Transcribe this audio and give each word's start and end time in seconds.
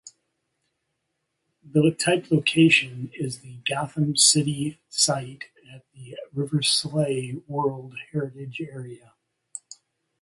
The 1.63 1.91
type 1.91 2.31
location 2.31 3.11
is 3.13 3.41
the 3.41 3.57
Gotham 3.69 4.15
City 4.17 4.81
Site 4.89 5.43
at 5.71 5.85
the 5.93 6.17
Riversleigh 6.33 7.43
World 7.47 7.93
Heritage 8.11 8.61
Area. 8.61 9.13